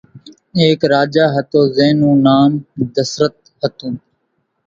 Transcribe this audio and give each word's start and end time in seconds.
ايڪ 0.59 0.79
راجا 0.93 1.25
ھتو 1.35 1.59
زين 1.75 1.93
نون 2.01 2.17
نام 2.27 2.51
دسرت 2.95 3.35
ھتون 3.61 3.93